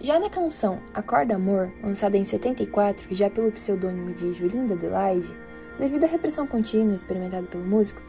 Já 0.00 0.18
na 0.18 0.30
canção 0.30 0.80
Acorda 0.94 1.34
Amor, 1.34 1.70
lançada 1.82 2.16
em 2.16 2.24
74, 2.24 3.14
já 3.14 3.28
pelo 3.28 3.52
pseudônimo 3.52 4.14
de 4.14 4.32
Julinda 4.32 4.72
Adelaide, 4.72 5.30
devido 5.78 6.04
à 6.04 6.06
repressão 6.06 6.46
contínua 6.46 6.94
experimentada 6.94 7.46
pelo 7.46 7.66
músico, 7.66 8.00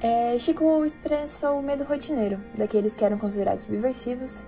é, 0.00 0.38
Chico 0.38 0.82
expressou 0.82 1.58
o 1.58 1.62
medo 1.62 1.84
rotineiro 1.84 2.40
daqueles 2.56 2.96
que 2.96 3.04
eram 3.04 3.18
considerados 3.18 3.64
subversivos, 3.64 4.46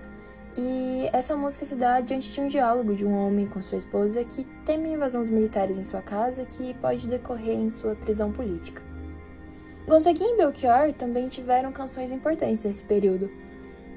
e 0.57 1.09
essa 1.13 1.35
música 1.35 1.65
se 1.65 1.75
dá 1.75 2.01
diante 2.01 2.31
de 2.31 2.41
um 2.41 2.47
diálogo 2.47 2.93
de 2.93 3.05
um 3.05 3.13
homem 3.13 3.45
com 3.45 3.61
sua 3.61 3.77
esposa 3.77 4.23
que 4.23 4.43
teme 4.65 4.97
dos 4.97 5.29
militares 5.29 5.77
em 5.77 5.83
sua 5.83 6.01
casa 6.01 6.45
que 6.45 6.73
pode 6.75 7.07
decorrer 7.07 7.55
em 7.55 7.69
sua 7.69 7.95
prisão 7.95 8.31
política. 8.31 8.81
Gonzaguinha 9.87 10.33
e 10.33 10.37
Belchior 10.37 10.93
também 10.93 11.27
tiveram 11.27 11.71
canções 11.71 12.11
importantes 12.11 12.63
nesse 12.63 12.85
período, 12.85 13.29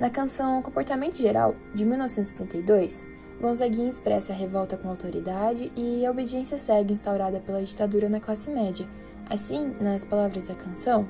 na 0.01 0.11
canção 0.11 0.61
Comportamento 0.61 1.17
Geral, 1.17 1.55
de 1.73 1.85
1972, 1.85 3.05
Gonzaguinha 3.41 3.89
expressa 3.89 4.33
a 4.33 4.37
revolta 4.37 4.77
com 4.77 4.89
a 4.89 4.91
autoridade 4.91 5.71
e 5.77 6.05
a 6.05 6.11
obediência 6.11 6.59
cega 6.59 6.93
instaurada 6.93 7.39
pela 7.39 7.63
ditadura 7.63 8.09
na 8.09 8.19
classe 8.19 8.51
média. 8.51 8.89
Assim, 9.31 9.73
nas 9.81 10.05
palavras 10.05 10.49
da 10.49 10.55
canção, 10.55 11.09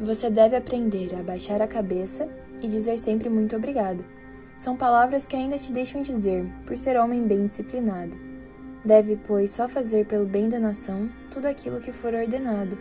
você 0.00 0.30
deve 0.30 0.56
aprender 0.56 1.14
a 1.14 1.22
baixar 1.22 1.60
a 1.60 1.68
cabeça 1.68 2.28
e 2.62 2.68
dizer 2.68 2.96
sempre 2.96 3.28
muito 3.28 3.56
obrigado. 3.56 4.04
São 4.56 4.76
palavras 4.76 5.26
que 5.26 5.34
ainda 5.34 5.58
te 5.58 5.72
deixam 5.72 6.00
dizer, 6.02 6.46
por 6.64 6.76
ser 6.76 6.96
homem 6.96 7.26
bem 7.26 7.46
disciplinado. 7.46 8.16
Deve, 8.84 9.16
pois, 9.16 9.50
só 9.50 9.68
fazer 9.68 10.06
pelo 10.06 10.24
bem 10.24 10.48
da 10.48 10.58
nação 10.58 11.10
tudo 11.30 11.46
aquilo 11.46 11.80
que 11.80 11.92
for 11.92 12.14
ordenado, 12.14 12.78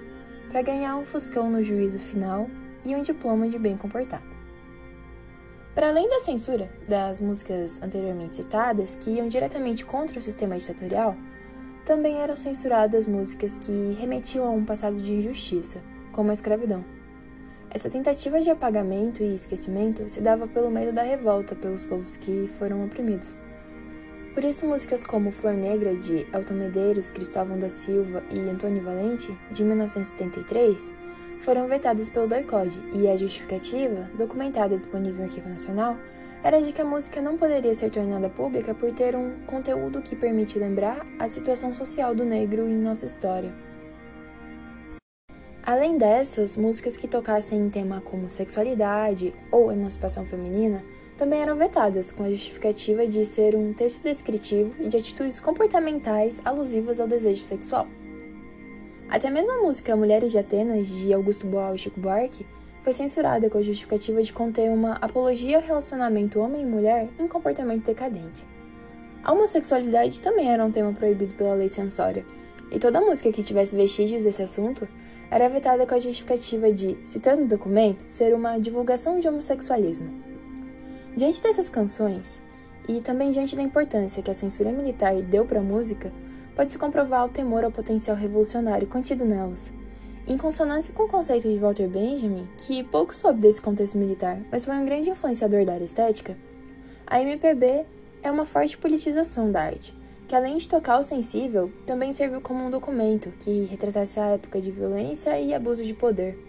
para 0.50 0.62
ganhar 0.62 0.96
um 0.96 1.06
fuscão 1.06 1.50
no 1.50 1.64
juízo 1.64 2.00
final 2.00 2.48
e 2.86 2.96
um 2.96 3.02
diploma 3.02 3.50
de 3.50 3.58
bem 3.58 3.76
comportado. 3.76 4.32
Para 5.74 5.88
além 5.88 6.10
da 6.10 6.20
censura 6.20 6.70
das 6.88 7.22
músicas 7.22 7.82
anteriormente 7.82 8.36
citadas, 8.38 8.96
que 8.96 9.10
iam 9.10 9.30
diretamente 9.30 9.86
contra 9.86 10.20
o 10.20 10.22
sistema 10.22 10.58
ditatorial, 10.58 11.16
também 11.86 12.18
eram 12.18 12.36
censuradas 12.36 13.06
músicas 13.06 13.58
que 13.58 13.96
remetiam 14.00 14.46
a 14.46 14.52
um 14.52 14.66
passado 14.66 15.02
de 15.02 15.14
injustiça, 15.14 15.82
como 16.12 16.30
a 16.30 16.34
escravidão. 16.34 16.84
Essa 17.74 17.90
tentativa 17.90 18.42
de 18.42 18.50
apagamento 18.50 19.24
e 19.24 19.34
esquecimento 19.34 20.08
se 20.10 20.20
dava 20.20 20.46
pelo 20.46 20.70
medo 20.70 20.92
da 20.92 21.04
revolta 21.04 21.56
pelos 21.56 21.86
povos 21.86 22.18
que 22.18 22.50
foram 22.60 22.84
oprimidos. 22.84 23.34
Por 24.34 24.44
isso, 24.44 24.66
músicas 24.66 25.06
como 25.06 25.32
Flor 25.32 25.54
Negra, 25.54 25.96
de 25.96 26.28
Elton 26.34 26.56
Medeiros, 26.56 27.12
Cristóvão 27.12 27.58
da 27.58 27.70
Silva 27.70 28.24
e 28.30 28.40
Antônio 28.40 28.84
Valente, 28.84 29.34
de 29.52 29.64
1973, 29.64 30.94
foram 31.40 31.66
vetadas 31.70 32.10
pelo 32.10 32.28
DOI-CODE, 32.28 32.82
e 32.94 33.08
a 33.08 33.16
justificativa, 33.16 34.10
documentada 34.18 34.76
e 34.76 34.78
disponível 34.78 35.20
no 35.20 35.24
Arquivo 35.24 35.48
Nacional, 35.48 35.96
era 36.44 36.62
de 36.62 36.74
que 36.74 36.82
a 36.82 36.86
música 36.86 37.22
não 37.22 37.38
poderia 37.38 37.74
ser 37.74 37.90
tornada 37.90 38.30
pública 38.30 38.76
por 38.76 38.92
ter 38.92 39.16
um 39.16 39.46
conteúdo 39.46 40.02
que 40.02 40.16
permite 40.16 40.60
lembrar 40.60 41.06
a 41.18 41.30
situação 41.30 41.74
social 41.74 42.14
do 42.14 42.26
negro 42.26 42.68
em 42.68 42.76
nossa 42.76 43.06
história. 43.06 43.54
Além 45.72 45.98
dessas, 45.98 46.58
músicas 46.58 46.98
que 46.98 47.08
tocassem 47.08 47.58
em 47.58 47.70
tema 47.70 48.02
como 48.02 48.28
sexualidade 48.28 49.34
ou 49.50 49.72
emancipação 49.72 50.26
feminina 50.26 50.84
também 51.18 51.42
eram 51.42 51.56
vetadas, 51.56 52.12
com 52.12 52.26
a 52.26 52.30
justificativa 52.30 53.08
de 53.08 53.24
ser 53.24 53.56
um 53.56 53.72
texto 53.72 54.04
descritivo 54.04 54.76
e 54.84 54.90
de 54.90 54.98
atitudes 54.98 55.40
comportamentais 55.40 56.42
alusivas 56.44 57.00
ao 57.00 57.08
desejo 57.08 57.42
sexual. 57.42 57.88
Até 59.08 59.30
mesmo 59.30 59.50
a 59.50 59.62
música 59.62 59.96
Mulheres 59.96 60.34
de 60.34 60.40
Atenas, 60.40 60.90
de 60.90 61.14
Augusto 61.14 61.48
Boal 61.48 61.74
e 61.74 61.78
Chico 61.78 62.02
Buarque, 62.02 62.46
foi 62.84 62.92
censurada 62.92 63.50
com 63.50 63.58
a 63.58 63.62
justificativa 63.62 64.22
de 64.22 64.34
conter 64.34 64.70
uma 64.70 64.96
apologia 64.96 65.56
ao 65.56 65.64
relacionamento 65.64 66.38
homem 66.42 66.64
e 66.64 66.66
mulher 66.66 67.08
em 67.18 67.30
comportamento 67.30 67.86
decadente. 67.86 68.46
A 69.24 69.32
homossexualidade 69.32 70.20
também 70.20 70.52
era 70.52 70.66
um 70.66 70.72
tema 70.72 70.92
proibido 70.92 71.34
pela 71.34 71.54
lei 71.54 71.70
censória, 71.70 72.26
e 72.70 72.78
toda 72.78 73.00
música 73.00 73.32
que 73.32 73.42
tivesse 73.42 73.74
vestígios 73.74 74.26
desse 74.26 74.44
assunto 74.44 74.86
era 75.32 75.48
vetada 75.48 75.88
com 75.88 75.96
a 75.96 76.00
justificativa 76.00 76.72
de, 76.74 76.98
citando 77.06 77.44
o 77.44 77.48
documento, 77.48 78.02
ser 78.02 78.36
uma 78.36 78.60
divulgação 78.60 79.18
de 79.18 79.30
homossexualismo. 79.30 80.12
Diante 81.16 81.42
dessas 81.42 81.70
canções, 81.70 82.42
e 82.88 83.00
também 83.00 83.32
diante 83.32 83.56
da 83.56 83.62
importância 83.62 84.22
que 84.22 84.30
a 84.30 84.34
censura 84.34 84.74
militar 84.74 85.16
deu 85.22 85.46
para 85.46 85.60
a 85.60 85.64
música, 85.64 86.12
pode-se 86.54 86.78
comprovar 86.78 87.26
o 87.26 87.30
temor 87.30 87.64
ao 87.64 87.72
potencial 87.72 88.18
revolucionário 88.18 88.88
contido 88.88 89.24
nelas. 89.24 89.72
Em 90.28 90.38
consonância 90.38 90.94
com 90.94 91.04
o 91.04 91.10
conceito 91.10 91.48
de 91.48 91.58
Walter 91.58 91.88
Benjamin, 91.88 92.48
que 92.58 92.84
pouco 92.84 93.16
soube 93.16 93.40
desse 93.40 93.62
contexto 93.62 93.98
militar, 93.98 94.38
mas 94.52 94.66
foi 94.66 94.76
um 94.76 94.86
grande 94.86 95.10
influenciador 95.10 95.64
da 95.64 95.74
área 95.74 95.86
estética, 95.86 96.38
a 97.08 97.22
MPB 97.22 97.86
é 98.22 98.30
uma 98.30 98.46
forte 98.46 98.78
politização 98.78 99.52
da 99.52 99.64
arte, 99.64 99.96
que 100.32 100.36
além 100.38 100.56
de 100.56 100.66
tocar 100.66 100.98
o 100.98 101.04
sensível, 101.04 101.70
também 101.86 102.14
serviu 102.14 102.40
como 102.40 102.64
um 102.64 102.72
documento 102.72 103.34
que 103.42 103.66
retratasse 103.66 104.18
a 104.18 104.28
época 104.28 104.62
de 104.62 104.72
violência 104.72 105.38
e 105.38 105.54
abuso 105.54 105.84
de 105.84 105.94
poder. 105.94 106.40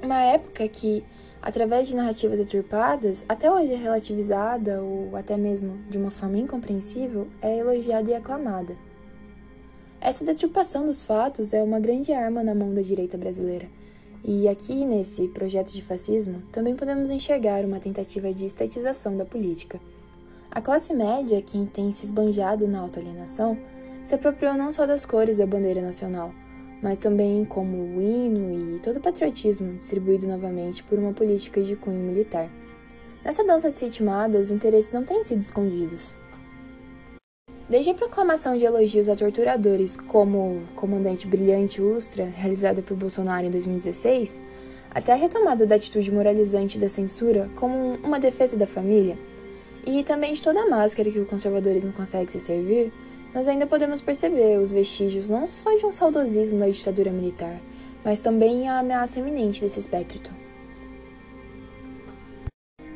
Uma 0.00 0.22
época 0.22 0.68
que, 0.68 1.02
através 1.42 1.88
de 1.88 1.96
narrativas 1.96 2.38
deturpadas, 2.38 3.24
até 3.28 3.50
hoje 3.50 3.72
é 3.72 3.76
relativizada 3.76 4.80
ou 4.80 5.16
até 5.16 5.36
mesmo 5.36 5.76
de 5.90 5.98
uma 5.98 6.12
forma 6.12 6.38
incompreensível, 6.38 7.26
é 7.42 7.58
elogiada 7.58 8.08
e 8.12 8.14
aclamada. 8.14 8.76
Essa 10.00 10.24
deturpação 10.24 10.86
dos 10.86 11.02
fatos 11.02 11.52
é 11.52 11.64
uma 11.64 11.80
grande 11.80 12.12
arma 12.12 12.44
na 12.44 12.54
mão 12.54 12.72
da 12.72 12.80
direita 12.80 13.18
brasileira. 13.18 13.66
E 14.24 14.46
aqui, 14.46 14.84
nesse 14.84 15.26
projeto 15.26 15.72
de 15.72 15.82
fascismo, 15.82 16.44
também 16.52 16.76
podemos 16.76 17.10
enxergar 17.10 17.64
uma 17.64 17.80
tentativa 17.80 18.32
de 18.32 18.46
estetização 18.46 19.16
da 19.16 19.24
política. 19.24 19.80
A 20.54 20.60
classe 20.60 20.94
média, 20.94 21.42
quem 21.42 21.66
tem 21.66 21.90
se 21.90 22.04
esbanjado 22.04 22.68
na 22.68 22.78
autoalienação, 22.78 23.58
se 24.04 24.14
apropriou 24.14 24.54
não 24.54 24.70
só 24.70 24.86
das 24.86 25.04
cores 25.04 25.38
da 25.38 25.46
bandeira 25.46 25.82
nacional, 25.82 26.32
mas 26.80 26.96
também 26.96 27.44
como 27.44 27.76
o 27.76 28.00
hino 28.00 28.76
e 28.76 28.78
todo 28.78 28.98
o 28.98 29.00
patriotismo 29.00 29.76
distribuído 29.76 30.28
novamente 30.28 30.84
por 30.84 30.96
uma 30.96 31.12
política 31.12 31.60
de 31.60 31.74
cunho 31.74 31.98
militar. 31.98 32.48
Nessa 33.24 33.42
dança 33.42 33.68
de 33.68 34.38
os 34.38 34.52
interesses 34.52 34.92
não 34.92 35.02
têm 35.02 35.24
sido 35.24 35.40
escondidos. 35.40 36.16
Desde 37.68 37.90
a 37.90 37.94
proclamação 37.94 38.56
de 38.56 38.64
elogios 38.64 39.08
a 39.08 39.16
torturadores 39.16 39.96
como 39.96 40.38
o 40.38 40.66
comandante 40.76 41.26
brilhante 41.26 41.82
Ustra, 41.82 42.26
realizada 42.26 42.80
por 42.80 42.96
Bolsonaro 42.96 43.44
em 43.44 43.50
2016, 43.50 44.40
até 44.88 45.14
a 45.14 45.16
retomada 45.16 45.66
da 45.66 45.74
atitude 45.74 46.12
moralizante 46.12 46.78
da 46.78 46.88
censura 46.88 47.50
como 47.56 47.94
uma 48.04 48.20
defesa 48.20 48.56
da 48.56 48.68
família, 48.68 49.18
e 49.86 50.02
também 50.02 50.34
de 50.34 50.42
toda 50.42 50.62
a 50.62 50.68
máscara 50.68 51.10
que 51.10 51.18
o 51.18 51.26
conservadorismo 51.26 51.92
consegue 51.92 52.30
se 52.32 52.40
servir, 52.40 52.92
nós 53.34 53.48
ainda 53.48 53.66
podemos 53.66 54.00
perceber 54.00 54.58
os 54.58 54.72
vestígios 54.72 55.28
não 55.28 55.46
só 55.46 55.76
de 55.76 55.84
um 55.84 55.92
saudosismo 55.92 56.58
da 56.58 56.68
ditadura 56.68 57.10
militar, 57.10 57.60
mas 58.04 58.18
também 58.18 58.68
a 58.68 58.78
ameaça 58.78 59.18
iminente 59.18 59.60
desse 59.60 59.80
espectro. 59.80 60.32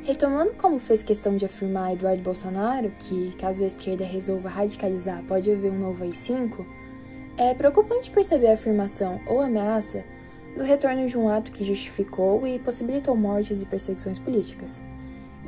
Retomando 0.03 0.55
como 0.55 0.79
fez 0.79 1.03
questão 1.03 1.37
de 1.37 1.45
afirmar 1.45 1.93
Eduardo 1.93 2.23
Bolsonaro, 2.23 2.91
que 2.99 3.37
caso 3.37 3.63
a 3.63 3.67
esquerda 3.67 4.05
resolva 4.05 4.49
radicalizar 4.49 5.23
pode 5.25 5.51
haver 5.51 5.71
um 5.71 5.79
novo 5.79 6.03
AI-5, 6.03 6.65
é 7.37 7.53
preocupante 7.53 8.11
perceber 8.11 8.49
a 8.49 8.55
afirmação 8.55 9.21
ou 9.27 9.41
ameaça 9.41 10.05
do 10.57 10.65
retorno 10.65 11.07
de 11.07 11.19
um 11.19 11.29
ato 11.29 11.53
que 11.53 11.65
justificou 11.65 12.47
e 12.47 12.59
possibilitou 12.59 13.15
mortes 13.17 13.61
e 13.61 13.67
perseguições 13.67 14.19
políticas. 14.19 14.83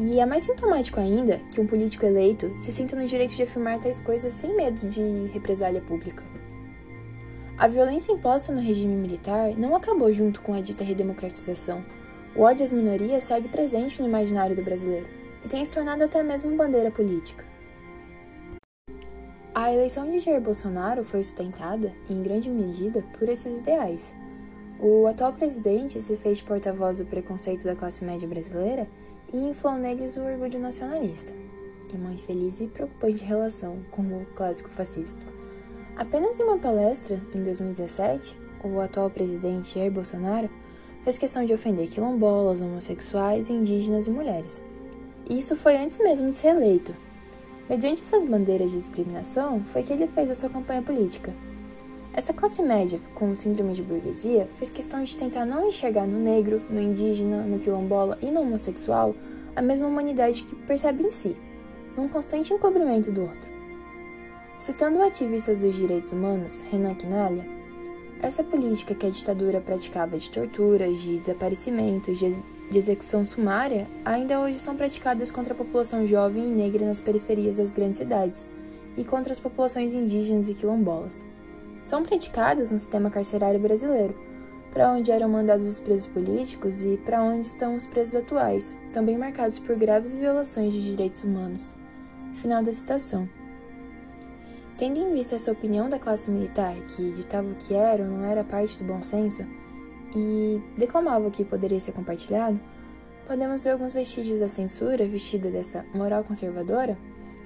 E 0.03 0.19
é 0.19 0.25
mais 0.25 0.45
sintomático 0.45 0.99
ainda 0.99 1.37
que 1.53 1.61
um 1.61 1.67
político 1.67 2.07
eleito 2.07 2.51
se 2.57 2.73
sinta 2.73 2.97
no 2.97 3.05
direito 3.05 3.37
de 3.37 3.43
afirmar 3.43 3.79
tais 3.79 4.01
coisas 4.01 4.33
sem 4.33 4.57
medo 4.57 4.89
de 4.89 5.31
represália 5.31 5.83
pública. 5.83 6.25
A 7.59 7.69
violência 7.69 8.11
imposta 8.11 8.51
no 8.51 8.63
regime 8.63 8.97
militar 8.97 9.55
não 9.59 9.77
acabou 9.77 10.11
junto 10.11 10.41
com 10.41 10.55
a 10.55 10.63
dita 10.63 10.83
redemocratização, 10.83 11.85
O 12.35 12.43
ódio 12.43 12.65
às 12.65 12.73
minorias 12.73 13.25
segue 13.25 13.49
presente 13.49 14.01
no 14.01 14.09
imaginário 14.09 14.57
do 14.57 14.63
brasileiro 14.63 15.07
e 15.45 15.49
tem 15.49 15.65
se 15.65 15.75
tornado 15.75 16.05
até 16.05 16.23
mesmo 16.23 16.57
bandeira 16.57 16.91
política. 16.91 17.45
A 19.55 19.75
eleição 19.75 20.09
de 20.11 20.21
Jair 20.21 20.41
Bolsonaro 20.41 21.05
foi 21.05 21.23
sustentada, 21.25 21.93
em 22.09 22.23
grande 22.23 22.49
medida, 22.49 23.05
por 23.19 23.29
esses 23.29 23.59
ideais. 23.59 24.17
O 24.83 25.07
atual 25.07 25.35
presidente 25.35 26.01
se 26.01 26.17
fez 26.17 26.41
porta-voz 26.41 26.97
do 26.97 27.05
preconceito 27.05 27.65
da 27.65 27.77
classe 27.77 28.03
média 28.03 28.27
brasileira 28.27 28.89
e 29.31 29.37
inflou 29.37 29.75
neles 29.75 30.17
o 30.17 30.23
orgulho 30.23 30.59
nacionalista, 30.59 31.31
em 31.93 31.99
uma 31.99 32.15
infeliz 32.15 32.63
e 32.63 32.67
preocupante 32.67 33.23
relação 33.23 33.77
com 33.91 34.01
o 34.01 34.27
clássico 34.35 34.71
fascista. 34.71 35.21
Apenas 35.97 36.41
em 36.41 36.45
uma 36.45 36.57
palestra, 36.57 37.21
em 37.35 37.43
2017, 37.43 38.39
o 38.65 38.81
atual 38.81 39.11
presidente 39.11 39.79
Jair 39.79 39.93
Bolsonaro 39.93 40.49
fez 41.05 41.19
questão 41.19 41.45
de 41.45 41.53
ofender 41.53 41.87
quilombolas, 41.87 42.63
homossexuais, 42.63 43.51
indígenas 43.51 44.07
e 44.07 44.11
mulheres. 44.11 44.63
Isso 45.29 45.57
foi 45.57 45.77
antes 45.77 45.99
mesmo 45.99 46.31
de 46.31 46.37
ser 46.37 46.57
eleito. 46.57 46.97
Mediante 47.69 48.01
essas 48.01 48.25
bandeiras 48.25 48.71
de 48.71 48.79
discriminação, 48.79 49.63
foi 49.63 49.83
que 49.83 49.93
ele 49.93 50.07
fez 50.07 50.31
a 50.31 50.35
sua 50.35 50.49
campanha 50.49 50.81
política. 50.81 51.35
Essa 52.13 52.33
classe 52.33 52.61
média, 52.63 53.01
com 53.15 53.37
síndrome 53.37 53.73
de 53.73 53.83
burguesia, 53.83 54.49
fez 54.57 54.69
questão 54.69 55.03
de 55.03 55.17
tentar 55.17 55.47
não 55.47 55.69
enxergar 55.69 56.07
no 56.07 56.19
negro, 56.19 56.61
no 56.69 56.81
indígena, 56.81 57.43
no 57.43 57.59
quilombola 57.61 58.19
e 58.21 58.31
no 58.31 58.41
homossexual 58.41 59.15
a 59.55 59.63
mesma 59.63 59.87
humanidade 59.87 60.43
que 60.43 60.57
percebe 60.57 61.05
em 61.05 61.11
si, 61.11 61.37
num 61.97 62.09
constante 62.09 62.53
encobrimento 62.53 63.13
do 63.13 63.23
outro. 63.23 63.49
Citando 64.59 64.99
o 64.99 65.03
ativista 65.03 65.55
dos 65.55 65.75
direitos 65.75 66.13
humanos, 66.13 66.63
Renan 66.71 66.95
Quinalha, 66.95 67.47
essa 68.23 68.45
política 68.45 68.95
que 68.95 69.07
a 69.07 69.11
ditadura 69.11 69.61
praticava 69.61 70.19
de 70.19 70.29
torturas, 70.29 71.01
de 71.01 71.17
desaparecimentos, 71.17 72.19
de, 72.19 72.43
de 72.71 72.79
execução 72.79 73.25
sumária, 73.25 73.89
ainda 74.05 74.41
hoje 74.41 74.59
são 74.59 74.77
praticadas 74.77 75.31
contra 75.31 75.55
a 75.55 75.57
população 75.57 76.07
jovem 76.07 76.49
e 76.49 76.51
negra 76.51 76.85
nas 76.85 77.01
periferias 77.01 77.57
das 77.57 77.73
grandes 77.73 77.99
cidades 77.99 78.45
e 78.97 79.05
contra 79.05 79.33
as 79.33 79.41
populações 79.41 79.95
indígenas 79.95 80.49
e 80.49 80.55
quilombolas. 80.55 81.25
São 81.83 82.03
praticadas 82.03 82.71
no 82.71 82.79
sistema 82.79 83.11
carcerário 83.11 83.61
brasileiro, 83.61 84.15
para 84.73 84.93
onde 84.93 85.11
eram 85.11 85.29
mandados 85.29 85.67
os 85.67 85.81
presos 85.81 86.07
políticos 86.07 86.83
e 86.83 86.97
para 86.99 87.23
onde 87.23 87.47
estão 87.47 87.75
os 87.75 87.87
presos 87.87 88.15
atuais, 88.15 88.77
também 88.93 89.19
marcados 89.19 89.59
por 89.59 89.77
graves 89.77 90.15
violações 90.15 90.73
de 90.73 90.83
direitos 90.83 91.25
humanos. 91.25 91.75
Final 92.35 92.63
da 92.63 92.73
citação. 92.73 93.29
Tendo 94.79 94.99
em 94.99 95.13
vista 95.13 95.37
essa 95.37 95.53
opinião 95.53 95.89
da 95.89 95.99
classe 95.99 96.31
militar, 96.31 96.75
que 96.75 97.11
ditava 97.13 97.49
o 97.49 97.55
que 97.55 97.75
era 97.75 98.03
ou 98.03 98.09
não 98.09 98.25
era 98.25 98.45
parte 98.45 98.79
do 98.79 98.85
bom 98.85 99.03
senso, 99.03 99.45
e 100.17 100.61
declamava 100.77 101.31
que 101.31 101.45
poderia 101.45 101.79
ser 101.79 101.93
compartilhado, 101.93 102.59
podemos 103.27 103.63
ver 103.63 103.71
alguns 103.71 103.93
vestígios 103.93 104.41
da 104.41 104.49
censura 104.49 105.07
vestida 105.07 105.51
dessa 105.51 105.85
moral 105.95 106.25
conservadora, 106.25 106.97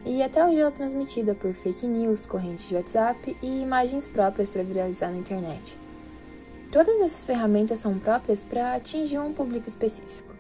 e 0.05 0.23
até 0.23 0.45
hoje 0.45 0.59
ela 0.59 0.69
é 0.69 0.73
transmitida 0.73 1.35
por 1.35 1.55
fake 1.55 1.87
news, 1.87 2.27
correntes 2.27 2.69
de 2.69 2.75
WhatsApp 2.75 3.37
e 3.43 3.63
imagens 3.63 4.07
próprias 4.07 4.49
para 4.49 4.63
viralizar 4.63 5.11
na 5.11 5.19
internet. 5.19 5.79
Todas 6.71 7.01
essas 7.01 7.25
ferramentas 7.25 7.79
são 7.79 7.99
próprias 7.99 8.45
para 8.45 8.75
atingir 8.75 9.19
um 9.19 9.33
público 9.33 9.69
específico. 9.69 10.35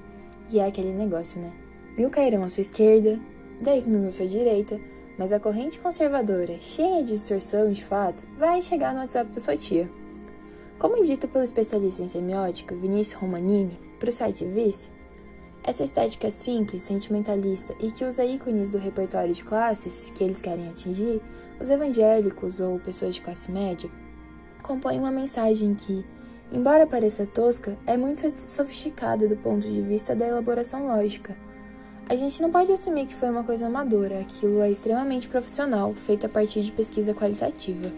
E 0.50 0.58
é 0.58 0.66
aquele 0.66 0.92
negócio, 0.92 1.40
né? 1.40 1.52
Mil 1.96 2.10
cairão 2.10 2.44
à 2.44 2.48
sua 2.48 2.60
esquerda, 2.60 3.18
dez 3.60 3.86
mil 3.86 4.08
à 4.08 4.12
sua 4.12 4.26
direita, 4.26 4.78
mas 5.16 5.32
a 5.32 5.40
corrente 5.40 5.78
conservadora, 5.78 6.58
cheia 6.60 7.02
de 7.02 7.12
distorção 7.12 7.70
de 7.70 7.84
fato, 7.84 8.24
vai 8.36 8.60
chegar 8.60 8.92
no 8.92 9.00
WhatsApp 9.00 9.30
da 9.32 9.40
sua 9.40 9.56
tia. 9.56 9.88
Como 10.78 11.02
dito 11.04 11.28
pelo 11.28 11.44
especialista 11.44 12.02
em 12.02 12.08
semiótica 12.08 12.74
Vinícius 12.74 13.20
Romanini 13.20 13.78
para 13.98 14.08
o 14.08 14.12
site 14.12 14.44
Vice, 14.44 14.90
essa 15.64 15.82
estética 15.82 16.30
simples, 16.30 16.82
sentimentalista 16.82 17.74
e 17.80 17.90
que 17.90 18.04
usa 18.04 18.24
ícones 18.24 18.70
do 18.70 18.78
repertório 18.78 19.34
de 19.34 19.42
classes 19.42 20.12
que 20.14 20.22
eles 20.22 20.40
querem 20.40 20.68
atingir, 20.68 21.20
os 21.60 21.70
evangélicos 21.70 22.60
ou 22.60 22.78
pessoas 22.78 23.14
de 23.14 23.22
classe 23.22 23.50
média, 23.50 23.90
compõem 24.62 24.98
uma 24.98 25.10
mensagem 25.10 25.74
que, 25.74 26.04
embora 26.52 26.86
pareça 26.86 27.26
tosca, 27.26 27.76
é 27.86 27.96
muito 27.96 28.28
sofisticada 28.30 29.26
do 29.26 29.36
ponto 29.36 29.68
de 29.68 29.80
vista 29.80 30.14
da 30.14 30.26
elaboração 30.26 30.86
lógica 30.86 31.34
a 32.06 32.16
gente 32.16 32.42
não 32.42 32.50
pode 32.50 32.70
assumir 32.70 33.06
que 33.06 33.14
foi 33.14 33.30
uma 33.30 33.44
coisa 33.44 33.66
amadora, 33.66 34.20
aquilo 34.20 34.60
é 34.60 34.70
extremamente 34.70 35.26
profissional, 35.26 35.94
feito 35.94 36.26
a 36.26 36.28
partir 36.28 36.60
de 36.60 36.70
pesquisa 36.70 37.14
qualitativa. 37.14 37.90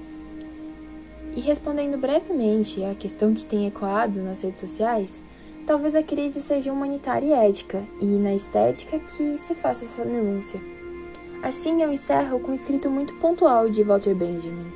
E 1.34 1.40
respondendo 1.40 1.98
brevemente 1.98 2.84
à 2.84 2.94
questão 2.94 3.34
que 3.34 3.44
tem 3.44 3.66
ecoado 3.66 4.22
nas 4.22 4.42
redes 4.42 4.60
sociais, 4.60 5.20
talvez 5.66 5.96
a 5.96 6.02
crise 6.02 6.40
seja 6.40 6.72
humanitária 6.72 7.26
e 7.26 7.32
ética, 7.32 7.82
e 8.00 8.06
na 8.06 8.32
estética 8.32 9.00
que 9.00 9.36
se 9.36 9.54
faça 9.54 9.84
essa 9.84 10.04
denúncia. 10.04 10.60
Assim, 11.42 11.82
eu 11.82 11.92
encerro 11.92 12.38
com 12.38 12.52
um 12.52 12.54
escrito 12.54 12.88
muito 12.88 13.14
pontual 13.14 13.68
de 13.68 13.82
Walter 13.82 14.14
Benjamin. 14.14 14.72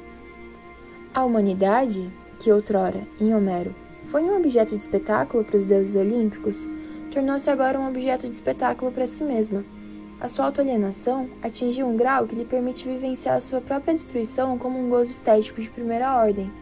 A 1.15 1.25
humanidade, 1.25 2.13
que 2.39 2.53
outrora, 2.53 3.07
em 3.21 3.35
Homero, 3.35 3.75
foi 4.07 4.23
um 4.23 4.37
objeto 4.37 4.77
de 4.77 4.83
espetáculo 4.83 5.45
para 5.45 5.57
os 5.57 5.67
deuses 5.67 5.95
olímpicos, 5.95 6.59
tornou-se 7.13 7.49
agora 7.49 7.79
um 7.79 7.89
objeto 7.89 8.29
de 8.29 8.35
espetáculo 8.35 8.91
para 8.91 9.07
si 9.07 9.23
mesma. 9.23 9.65
A 10.21 10.29
sua 10.29 10.47
autoalienação 10.47 11.31
atingiu 11.43 11.87
um 11.87 11.97
grau 11.97 12.27
que 12.27 12.35
lhe 12.35 12.45
permite 12.45 12.87
vivenciar 12.87 13.37
a 13.37 13.41
sua 13.41 13.61
própria 13.61 13.95
destruição 13.95 14.59
como 14.59 14.79
um 14.79 14.91
gozo 14.91 15.11
estético 15.11 15.63
de 15.63 15.71
primeira 15.71 16.17
ordem. 16.17 16.53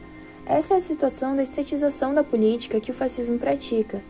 Essa 0.46 0.74
é 0.74 0.76
a 0.76 0.80
situação 0.80 1.34
da 1.34 1.42
estetização 1.42 2.14
da 2.14 2.22
política 2.22 2.80
que 2.80 2.90
o 2.90 2.94
fascismo 2.94 3.38
pratica, 3.38 4.02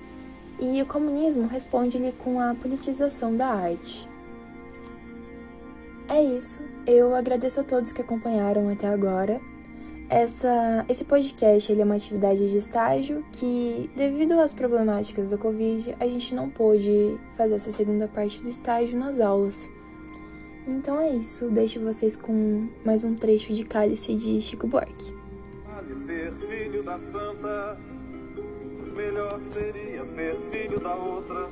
e 0.61 0.83
o 0.83 0.87
comunismo 0.87 1.47
responde-lhe 1.47 2.13
com 2.13 2.41
a 2.41 2.55
politização 2.55 3.37
da 3.37 3.49
arte. 3.49 4.09
É 6.09 6.23
isso. 6.23 6.61
Eu 6.87 7.15
agradeço 7.15 7.61
a 7.61 7.65
todos 7.65 7.93
que 7.93 8.01
acompanharam 8.01 8.69
até 8.69 8.87
agora. 8.87 9.41
Essa, 10.09 10.87
esse 10.89 11.05
podcast 11.05 11.71
ele 11.71 11.83
é 11.83 11.85
uma 11.85 11.97
atividade 11.97 12.49
de 12.49 12.57
estágio 12.57 13.23
que, 13.33 13.91
devido 13.95 14.33
às 14.41 14.55
problemáticas 14.55 15.29
da 15.29 15.37
Covid, 15.37 15.95
a 16.01 16.07
gente 16.07 16.35
não 16.35 16.49
pôde 16.49 17.19
fazer 17.35 17.57
essa 17.57 17.71
segunda 17.71 18.09
parte 18.09 18.43
do 18.43 18.49
estágio 18.49 18.99
nas 18.99 19.21
aulas. 19.21 19.69
Então 20.67 20.99
é 20.99 21.11
isso, 21.11 21.51
deixo 21.51 21.79
vocês 21.81 22.17
com 22.17 22.69
mais 22.85 23.05
um 23.05 23.15
trecho 23.15 23.53
de 23.53 23.65
Cálice 23.65 24.15
de 24.15 24.41
Chico 24.41 24.67
Buarque. 24.67 25.15
De 25.87 25.95
ser 25.95 26.33
filho 26.33 26.83
da 26.83 26.99
santa, 26.99 27.79
melhor 28.99 29.41
seria 29.41 30.05
ser 30.05 30.37
filho 30.51 30.81
da 30.81 30.93
outra, 30.93 31.49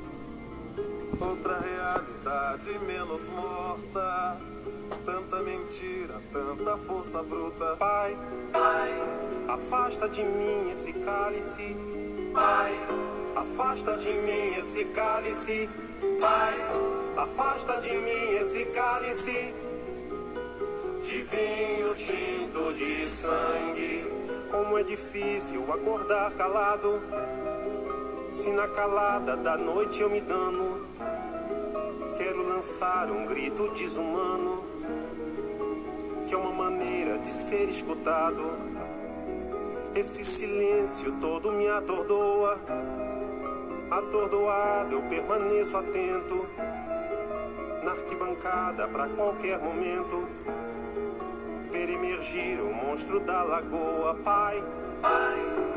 outra 1.17 1.59
realidade 1.61 2.77
menos 2.85 3.25
morta. 3.29 4.37
Tanta 5.05 5.41
mentira, 5.41 6.21
tanta 6.33 6.77
força 6.79 7.23
bruta. 7.23 7.77
Pai, 7.77 8.17
Pai, 8.51 8.91
afasta 9.47 10.09
de 10.09 10.23
mim 10.23 10.71
esse 10.71 10.91
cálice. 10.91 11.75
Pai, 12.33 12.73
afasta 13.35 13.95
de 13.95 14.11
mim 14.11 14.57
esse 14.57 14.83
cálice. 14.85 15.69
Pai, 16.19 16.55
afasta 17.15 17.79
de 17.79 17.97
mim 17.97 18.35
esse 18.41 18.65
cálice. 18.65 19.55
De 21.01 21.21
vinho 21.23 21.95
tinto 21.95 22.73
de 22.73 23.09
sangue. 23.09 24.17
Como 24.51 24.77
é 24.77 24.83
difícil 24.83 25.63
acordar 25.71 26.31
calado. 26.33 27.01
Se 28.37 28.51
na 28.51 28.67
calada 28.67 29.35
da 29.35 29.57
noite 29.57 29.99
eu 29.99 30.11
me 30.11 30.21
dano, 30.21 30.85
quero 32.19 32.47
lançar 32.47 33.09
um 33.09 33.25
grito 33.25 33.67
desumano 33.69 34.63
que 36.27 36.35
é 36.35 36.37
uma 36.37 36.51
maneira 36.51 37.17
de 37.17 37.29
ser 37.33 37.67
escutado. 37.67 38.51
Esse 39.95 40.23
silêncio 40.23 41.13
todo 41.19 41.51
me 41.51 41.67
atordoa. 41.67 42.61
Atordoado 43.89 44.93
eu 44.93 45.01
permaneço 45.09 45.75
atento 45.75 46.47
na 47.83 47.91
arquibancada 47.93 48.87
para 48.87 49.09
qualquer 49.09 49.57
momento 49.57 50.27
ver 51.71 51.89
emergir 51.89 52.61
o 52.61 52.71
monstro 52.71 53.19
da 53.19 53.41
lagoa. 53.41 54.13
Pai, 54.23 54.63
Pai, 55.01 55.76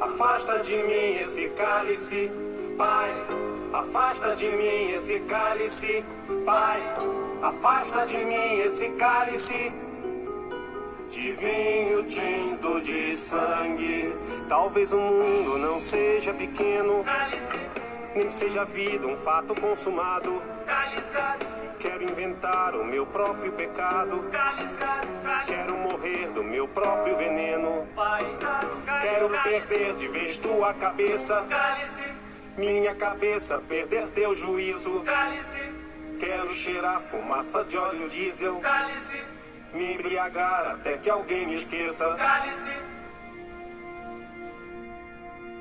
afasta 0.00 0.58
de 0.58 0.76
mim 0.76 1.16
esse 1.20 1.48
cálice. 1.50 2.30
Pai, 2.76 3.10
afasta 3.72 4.34
de 4.36 4.50
mim 4.50 4.92
esse 4.92 5.20
cálice. 5.20 6.04
Pai, 6.44 6.82
afasta 7.42 8.06
de 8.06 8.24
mim 8.24 8.60
esse 8.60 8.88
cálice. 8.90 9.72
De 11.10 11.32
vinho 11.32 12.04
tinto 12.04 12.80
de 12.80 13.16
sangue. 13.16 14.14
Talvez 14.48 14.92
o 14.92 14.98
mundo 14.98 15.58
não 15.58 15.78
seja 15.80 16.32
pequeno. 16.32 17.04
Nem 18.14 18.28
seja 18.30 18.62
a 18.62 18.64
vida 18.64 19.06
um 19.06 19.16
fato 19.16 19.54
consumado. 19.60 20.42
Quero 20.66 21.49
inventar 22.20 22.74
o 22.76 22.84
meu 22.84 23.06
próprio 23.06 23.50
pecado. 23.52 24.24
Quero 25.46 25.78
morrer 25.78 26.28
do 26.28 26.44
meu 26.44 26.68
próprio 26.68 27.16
veneno. 27.16 27.88
Quero 29.00 29.30
perder 29.42 29.94
de 29.94 30.08
vez 30.08 30.36
tua 30.36 30.74
cabeça. 30.74 31.46
Minha 32.58 32.94
cabeça 32.94 33.58
perder 33.66 34.06
teu 34.08 34.34
juízo. 34.34 35.02
Quero 36.18 36.50
cheirar 36.50 37.00
fumaça 37.02 37.64
de 37.64 37.78
óleo 37.78 38.08
diesel. 38.08 38.60
Me 39.72 39.94
embriagar 39.94 40.72
até 40.72 40.98
que 40.98 41.08
alguém 41.08 41.46
me 41.46 41.54
esqueça. 41.54 42.16